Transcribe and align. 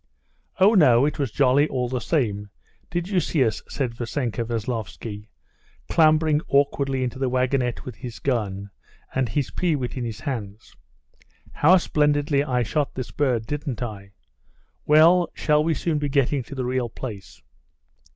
"Oh, 0.57 0.73
no, 0.73 1.05
it 1.05 1.19
was 1.19 1.31
jolly 1.31 1.69
all 1.69 1.87
the 1.87 1.99
same. 1.99 2.49
Did 2.89 3.07
you 3.09 3.19
see 3.19 3.45
us?" 3.45 3.61
said 3.67 3.93
Vassenka 3.93 4.43
Veslovsky, 4.43 5.27
clambering 5.91 6.41
awkwardly 6.47 7.03
into 7.03 7.19
the 7.19 7.29
wagonette 7.29 7.85
with 7.85 7.97
his 7.97 8.17
gun 8.17 8.71
and 9.13 9.29
his 9.29 9.51
peewit 9.51 9.95
in 9.95 10.03
his 10.03 10.21
hands. 10.21 10.75
"How 11.51 11.77
splendidly 11.77 12.43
I 12.43 12.63
shot 12.63 12.95
this 12.95 13.11
bird! 13.11 13.45
Didn't 13.45 13.83
I? 13.83 14.13
Well, 14.87 15.29
shall 15.35 15.63
we 15.63 15.75
soon 15.75 15.99
be 15.99 16.09
getting 16.09 16.41
to 16.45 16.55
the 16.55 16.65
real 16.65 16.89
place?" 16.89 17.39